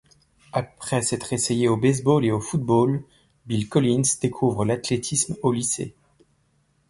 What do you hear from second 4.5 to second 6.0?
l'athlétisme au lycée.